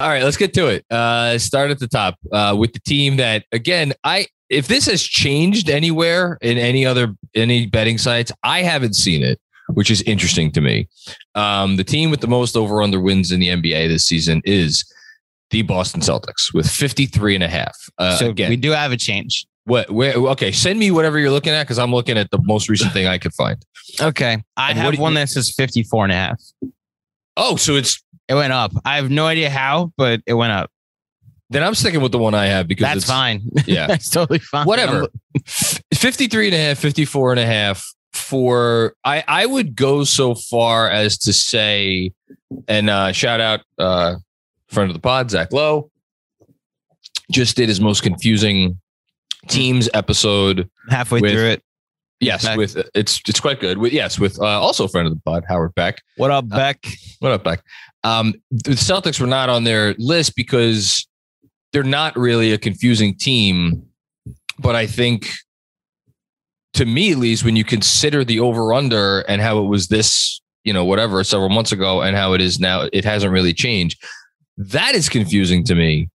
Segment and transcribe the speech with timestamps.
[0.00, 0.84] All right, let's get to it.
[0.90, 5.02] Uh, start at the top uh, with the team that, again, I if this has
[5.02, 9.40] changed anywhere in any other any betting sites, I haven't seen it,
[9.74, 10.88] which is interesting to me.
[11.34, 14.84] Um, the team with the most over under wins in the NBA this season is
[15.50, 17.76] the Boston Celtics with 53 and a half.
[17.98, 19.46] Uh, so again, we do have a change.
[19.64, 22.68] what where okay, send me whatever you're looking at because I'm looking at the most
[22.68, 23.62] recent thing I could find.
[24.00, 24.42] Okay.
[24.56, 26.40] I And have do you- one that says 54 and a half.
[27.40, 28.72] Oh, so it's It went up.
[28.84, 30.70] I have no idea how, but it went up.
[31.50, 33.42] then I'm sticking with the one I have because That's it's, fine.
[33.66, 33.86] Yeah.
[33.86, 34.66] That's totally fine.
[34.66, 35.00] whatever.
[35.34, 35.44] I'm-
[35.94, 40.90] 53 and a half, 54 and a half for I I would go so far
[40.90, 42.12] as to say
[42.66, 44.16] and uh shout out uh
[44.68, 45.90] friend of the pod, Zach Lowe.
[47.30, 48.80] Just did his most confusing
[49.48, 50.68] teams episode.
[50.90, 51.62] halfway with- through it.
[52.20, 52.58] Yes, Beck.
[52.58, 53.78] with it's it's quite good.
[53.78, 56.02] With yes, with uh, also a friend of the pod, Howard Beck.
[56.16, 56.84] What up, Beck?
[57.20, 57.62] What up, Beck?
[58.04, 61.06] Um, the Celtics were not on their list because
[61.72, 63.84] they're not really a confusing team.
[64.58, 65.30] But I think,
[66.74, 70.40] to me at least, when you consider the over under and how it was this,
[70.64, 74.00] you know, whatever, several months ago and how it is now, it hasn't really changed.
[74.56, 76.08] That is confusing to me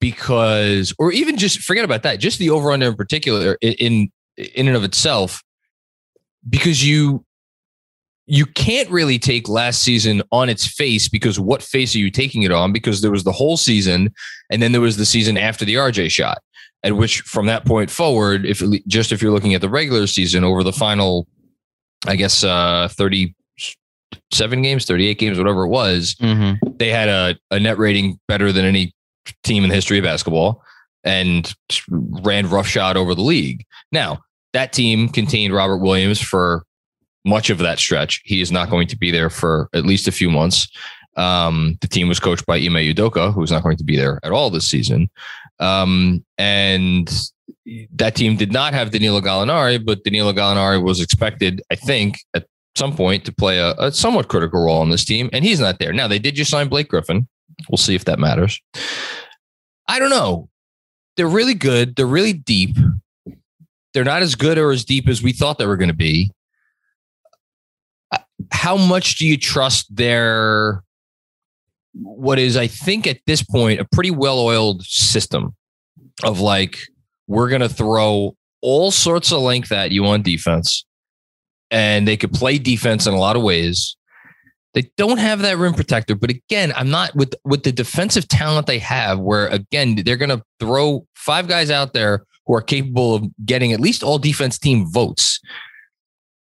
[0.00, 4.68] because, or even just forget about that, just the over under in particular, in in
[4.68, 5.42] and of itself,
[6.48, 7.24] because you
[8.26, 12.42] you can't really take last season on its face because what face are you taking
[12.42, 12.72] it on?
[12.72, 14.12] Because there was the whole season,
[14.50, 16.38] and then there was the season after the RJ shot,
[16.82, 20.42] at which from that point forward, if just if you're looking at the regular season
[20.44, 21.26] over the final,
[22.06, 23.34] I guess uh, thirty
[24.32, 26.70] seven games, thirty eight games, whatever it was, Mm-hmm.
[26.78, 28.92] they had a, a net rating better than any
[29.44, 30.62] team in the history of basketball
[31.04, 31.54] and
[31.90, 33.64] ran roughshod over the league.
[33.92, 34.18] Now,
[34.52, 36.64] that team contained Robert Williams for
[37.26, 38.22] much of that stretch.
[38.24, 40.68] He is not going to be there for at least a few months.
[41.16, 44.32] Um, the team was coached by Ime Udoka, who's not going to be there at
[44.32, 45.10] all this season.
[45.58, 47.10] Um, and
[47.92, 52.46] that team did not have Danilo Gallinari, but Danilo Gallinari was expected, I think, at
[52.76, 55.78] some point to play a, a somewhat critical role on this team, and he's not
[55.78, 55.92] there.
[55.92, 57.26] Now, they did just sign Blake Griffin.
[57.70, 58.60] We'll see if that matters.
[59.88, 60.48] I don't know.
[61.16, 61.96] They're really good.
[61.96, 62.76] They're really deep.
[63.94, 66.30] They're not as good or as deep as we thought they were going to be.
[68.50, 70.82] How much do you trust their
[71.98, 75.54] what is, I think, at this point, a pretty well-oiled system
[76.22, 76.78] of like
[77.26, 80.84] we're going to throw all sorts of length at you on defense,
[81.70, 83.96] and they could play defense in a lot of ways.
[84.74, 88.66] They don't have that rim protector, but again, I'm not with with the defensive talent
[88.66, 89.18] they have.
[89.18, 93.72] Where again, they're going to throw five guys out there who are capable of getting
[93.72, 95.40] at least all defense team votes.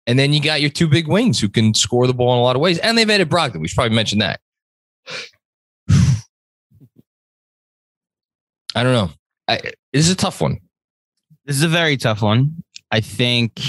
[0.06, 2.42] And then you got your two big wings who can score the ball in a
[2.42, 2.78] lot of ways.
[2.78, 3.60] And they've added Brogdon.
[3.60, 4.40] We should probably mention that.
[8.74, 9.10] I don't know.
[9.48, 9.60] I,
[9.92, 10.58] this is a tough one.
[11.46, 12.62] This is a very tough one.
[12.90, 13.60] I think.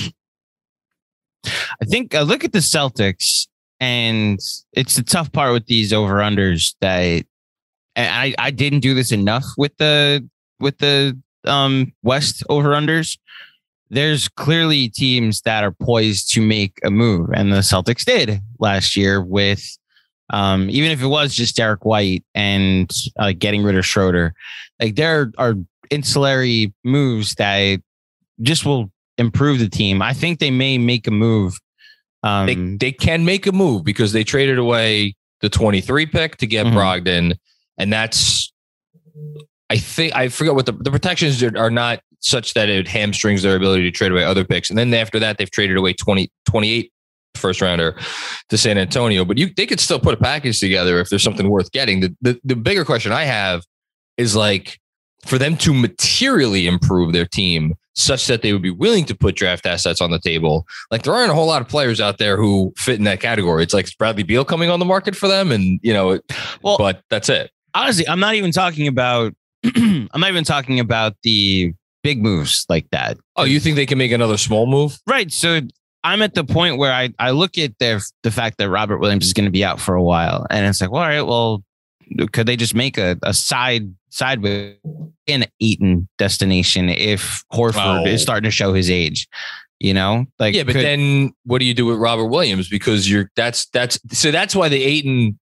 [1.46, 3.48] I think I look at the Celtics,
[3.80, 4.40] and
[4.74, 7.26] it's the tough part with these over unders that
[7.96, 10.28] I I didn't do this enough with the
[10.60, 13.18] with the um West over unders.
[13.90, 18.96] There's clearly teams that are poised to make a move, and the Celtics did last
[18.96, 19.64] year with
[20.32, 24.34] um, even if it was just Derrick White and uh, getting rid of Schroeder.
[24.82, 25.54] Like there are
[25.92, 27.80] ancillary moves that
[28.42, 30.02] just will improve the team.
[30.02, 31.54] I think they may make a move.
[32.24, 36.48] Um, They, they can make a move because they traded away the 23 pick to
[36.48, 36.74] get Mhm.
[36.74, 37.38] Brogdon.
[37.78, 38.52] And that's,
[39.70, 43.44] I think, I forget what the, the protections are, are not such that it hamstrings
[43.44, 44.70] their ability to trade away other picks.
[44.70, 46.92] And then after that, they've traded away 20, 28
[47.36, 47.96] first rounder
[48.50, 49.24] to San Antonio.
[49.24, 52.00] But you, they could still put a package together if there's something worth getting.
[52.00, 53.64] The, the, the bigger question I have
[54.18, 54.80] is like
[55.26, 59.36] for them to materially improve their team such that they would be willing to put
[59.36, 60.66] draft assets on the table.
[60.90, 63.62] Like there aren't a whole lot of players out there who fit in that category.
[63.64, 66.20] It's like Bradley Beal coming on the market for them, and you know,
[66.64, 67.52] Well- but that's it.
[67.76, 69.34] honestly, I'm not even talking about.
[69.76, 71.74] I'm not even talking about the
[72.06, 73.18] big moves like that.
[73.36, 74.98] Oh, you think they can make another small move?
[75.08, 75.32] Right.
[75.32, 75.60] So
[76.04, 79.26] I'm at the point where I, I look at their the fact that Robert Williams
[79.26, 81.64] is going to be out for a while, and it's like, well, all right, well,
[82.32, 84.78] could they just make a, a side side with
[85.28, 88.06] an Ayton destination if Horford Oh.
[88.06, 89.28] is starting to show his age?
[89.80, 92.70] You know, like Yeah, but could- then what do you do with Robert Williams?
[92.70, 95.38] Because you're that's that's so that's why the Ayton.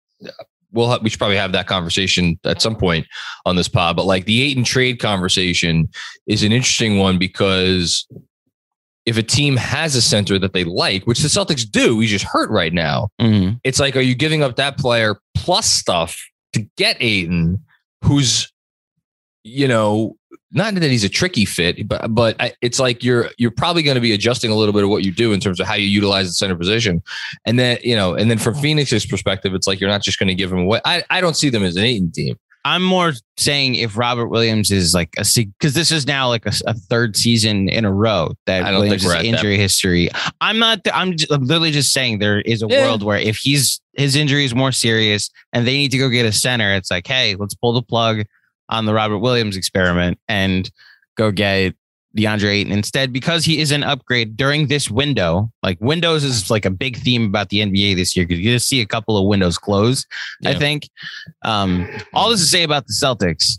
[0.72, 3.06] We'll have, we should probably have that conversation at some point
[3.46, 3.96] on this pod.
[3.96, 5.88] But like the Ayton trade conversation
[6.26, 8.06] is an interesting one because
[9.06, 12.26] if a team has a center that they like, which the Celtics do, he's just
[12.26, 13.08] hurt right now.
[13.20, 13.58] Mhm.
[13.64, 16.22] It's like, are you giving up that player plus stuff
[16.52, 17.64] to get Ayton?
[18.04, 18.52] who's,
[19.48, 20.16] you know,
[20.50, 23.96] not that he's a tricky fit, but but I, it's like you're you're probably going
[23.96, 25.86] to be adjusting a little bit of what you do in terms of how you
[25.86, 27.02] utilize the center position,
[27.44, 28.60] and then you know, and then from oh.
[28.60, 30.80] Phoenix's perspective, it's like you're not just going to give him away.
[30.84, 32.36] I I don't see them as an Ayton team.
[32.64, 36.52] I'm more saying if Robert Williams is like a because this is now like a,
[36.66, 40.10] a, third season in a row that Williams' injury history.
[40.40, 40.80] I'm not.
[40.92, 42.84] I'm, just, I'm literally just saying there is a Yeah.
[42.84, 46.26] world where if he's his injury is more serious and they need to go get
[46.26, 48.24] a center, it's like, hey, let's pull the plug
[48.68, 50.70] on the Robert Williams experiment and
[51.16, 51.74] go get
[52.16, 55.50] DeAndre Ayton instead because he is an upgrade during this window.
[55.62, 58.68] Like windows is like a big theme about the NBA this year because you just
[58.68, 60.06] see a couple of windows close.
[60.44, 60.88] I think.
[61.44, 63.58] Um, all this to say about the Celtics,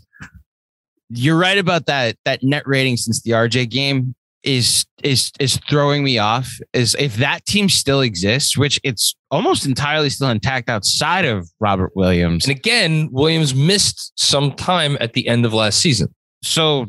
[1.08, 2.16] you're right about that.
[2.24, 6.50] That net rating since the RJ game is is is throwing me off.
[6.72, 11.92] Is if that team still exists, which it's almost entirely still intact outside of Robert
[11.94, 12.46] Williams.
[12.46, 16.14] And again, Williams missed some time at the end of last season.
[16.42, 16.86] So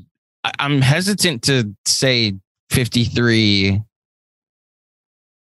[0.59, 2.33] I'm hesitant to say
[2.71, 3.81] 53.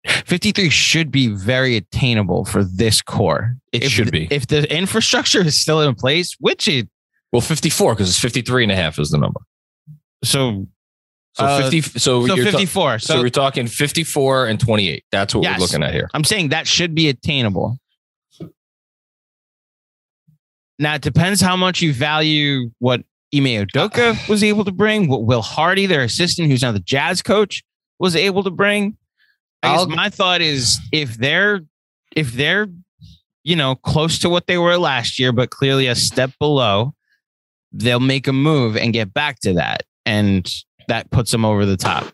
[0.06, 3.56] 53 should be very attainable for this core.
[3.73, 4.29] It If should be.
[4.31, 6.88] If the infrastructure is still in place, which it
[7.32, 9.40] Well, 54 because it's 53 and a half is the number.
[10.23, 10.67] so
[11.35, 12.99] So Uh, 50 so, so 54.
[13.01, 15.05] so, so we're talking 54 and 28.
[15.11, 15.59] That's what Yes.
[15.59, 16.09] we're looking at here.
[16.15, 17.79] I'm saying that should be attainable.
[20.79, 23.01] Now it depends how much you value what
[23.35, 27.23] Ime Udoka was able to bring, what Will Hardy, their assistant, who's now the Jazz
[27.23, 27.63] coach,
[27.99, 28.97] was able to bring.
[29.63, 31.61] I guess I'll- my thought is if they're
[32.17, 32.69] if they're
[33.43, 36.95] you know close to what they were last year, but clearly a step below,
[37.73, 40.49] they'll make a move and get back to that, and
[40.89, 42.05] that puts them over the top.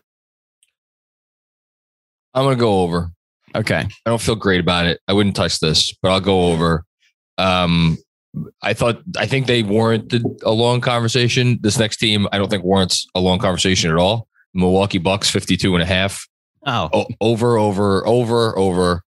[2.33, 3.11] I'm going to go over.
[3.55, 3.79] Okay.
[3.79, 4.99] I don't feel great about it.
[5.07, 6.85] I wouldn't touch this, but I'll go over.
[7.37, 7.97] Um,
[8.61, 11.59] I thought I think they warranted a long conversation.
[11.61, 14.27] This next team, I don't think warrants a long conversation at all.
[14.53, 16.25] Milwaukee Bucks 52 and a half.
[16.65, 19.01] Oh, O- over, over, over, over,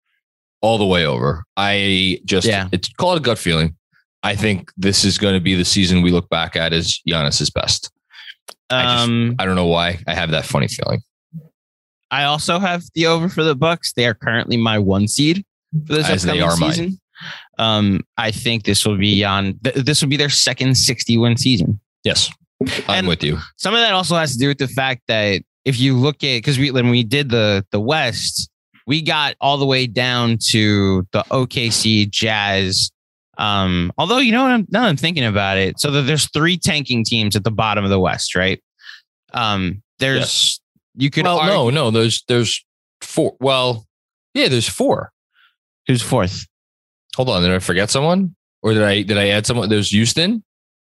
[0.61, 1.43] all the way over.
[1.55, 2.67] I just Yeah.
[2.73, 3.77] it's call it a gut feeling.
[4.23, 7.49] I think this is going to be the season we look back at as Giannis's
[7.49, 7.91] best.
[8.73, 9.99] I just- um, I don't know why.
[10.07, 11.01] I have that funny feeling.
[12.11, 13.93] I also have the over for the Bucks.
[13.93, 15.43] They are currently my one seed
[15.87, 16.99] for this As upcoming season.
[17.57, 19.57] Um, I think this will be on.
[19.63, 21.79] Th- this will be their second 60 win season.
[22.03, 22.29] Yes,
[22.87, 23.39] I'm And- with you.
[23.57, 26.37] Some of that also has to do with the fact that if you look at
[26.37, 28.49] because we when we did the the West,
[28.85, 32.91] we got all the way down to the OKC Jazz.
[33.37, 36.57] Um, although you know what I'm, now I'm thinking about it, so that there's three
[36.57, 38.61] tanking teams at the bottom of the West, right?
[39.33, 40.61] Um, there's
[40.95, 41.91] you could Well, argue, no, no.
[41.91, 42.63] There's there's
[43.01, 43.35] four.
[43.39, 43.87] Well,
[44.33, 45.11] yeah, there's four.
[45.87, 46.45] who's fourth?
[47.15, 49.69] Hold on, did I forget someone, or did I did I add someone?
[49.69, 50.43] There's Houston,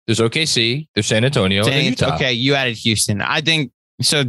[0.07, 2.15] there's OKC, there's San Antonio, and Utah.
[2.17, 3.21] Okay, you added Houston.
[3.23, 3.73] I think
[4.03, 4.25] so.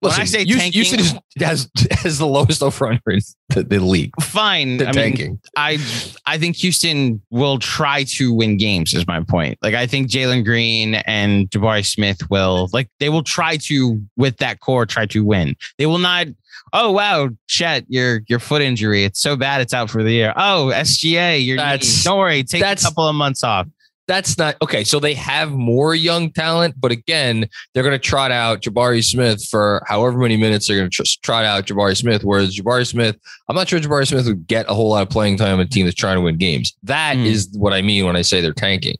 [0.00, 3.62] When I say Houston, tanking, Houston is, has has the lowest over under in the,
[3.64, 4.12] the league.
[4.20, 4.80] fine.
[4.80, 5.40] I mean, tanking.
[5.56, 5.78] I
[6.24, 8.94] I think Houston will try to win games.
[8.94, 9.58] Is my point.
[9.62, 14.36] Like I think Jalen Green and Jabari Smith will like they will try to with
[14.38, 15.56] that core try to win.
[15.78, 16.28] They will not.
[16.72, 19.04] Oh wow, Chet, your your foot injury.
[19.04, 19.60] It's so bad.
[19.60, 20.32] It's out for the year.
[20.36, 21.80] Oh SGA, your knee.
[22.02, 22.42] Don't worry.
[22.44, 23.66] Take a couple of months off.
[24.08, 24.84] That's not okay.
[24.84, 29.44] So they have more young talent, but again, they're going to trot out Jabari Smith
[29.44, 32.22] for however many minutes they're going to trot out Jabari Smith.
[32.22, 33.16] Whereas Jabari Smith,
[33.48, 35.66] I'm not sure Jabari Smith would get a whole lot of playing time on a
[35.66, 36.72] team that's trying to win games.
[36.84, 37.58] That is Hmm.
[37.60, 38.96] what I mean when I say they're tanking.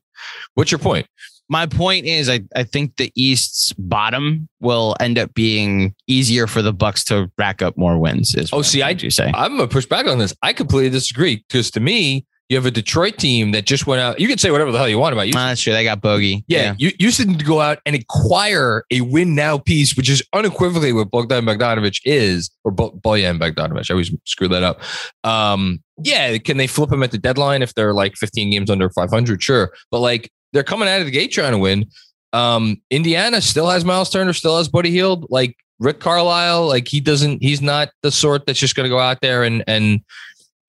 [0.55, 1.07] What's your point?
[1.49, 6.61] my point is I, I think the East's bottom will end up being easier for
[6.61, 8.35] the Bucks to rack up more wins.
[8.35, 9.31] Is Oh, see, I- to say.
[9.33, 10.35] I'm gonna push back on this.
[10.43, 14.21] I completely disagree because to me, you have a Detroit team that just went out.
[14.21, 15.33] You can say whatever the hell you want about you.
[15.37, 15.73] Ah, that's true.
[15.73, 16.45] They got bogey.
[16.47, 20.93] yeah, you you should go out and acquire a win now piece, which is unequivocally
[20.93, 23.91] what Bogdan Bogdanovich is, or Bo- Bojan Bogdanovich.
[23.91, 24.81] I always screw that up.
[25.25, 28.89] Um, yeah, can they flip him at the deadline if they're like 15 games under
[28.91, 29.43] 500?
[29.43, 31.87] Sure, but like they're coming out of the gate trying to win.
[32.33, 36.67] Um, Indiana still has Miles Turner, still has Buddy Hield, like Rick Carlisle.
[36.69, 39.65] Like he doesn't, he's not the sort that's just going to go out there and
[39.67, 40.01] and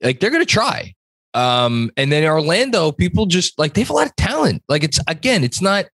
[0.02, 0.94] like they're going to try.
[1.38, 4.64] Um, and then Orlando, people just like they have a lot of talent.
[4.68, 5.86] Like it's again, it's not,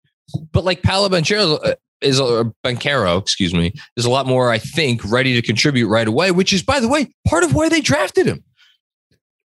[0.51, 4.57] but like Paolo Banchero uh, is a Bancaro, excuse me, is a lot more, I
[4.57, 6.31] think, ready to contribute right away.
[6.31, 8.43] Which is, by the way, part of why they drafted him.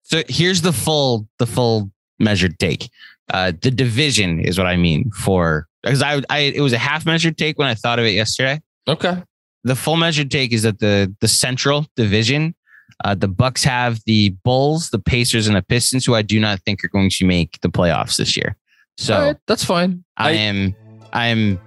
[0.01, 2.89] So here's the full the full measured take.
[3.31, 7.05] Uh, the division is what I mean for because I, I it was a half
[7.05, 8.59] measured take when I thought of it yesterday.
[8.87, 9.21] Okay,
[9.63, 12.55] The full measured take is that the the Central Division,
[13.03, 16.59] uh, the Bucks have the Bulls, the Pacers, and the Pistons, who I do not
[16.61, 18.55] think are going to make the playoffs this year.
[18.97, 20.03] So right, that's fine.
[20.17, 20.75] I, am
[21.13, 21.59] I am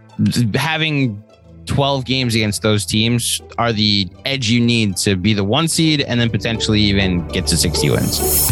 [0.55, 1.23] having
[1.67, 6.01] 12 games against those teams are the edge you need to be the one seed
[6.03, 8.51] and then potentially even get to 60 wins.